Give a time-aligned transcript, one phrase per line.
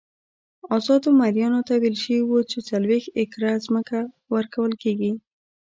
[0.77, 3.99] ازادو مریانو ته ویل شوي وو چې څلوېښت ایکره ځمکه
[4.35, 5.11] ورکول کېږي.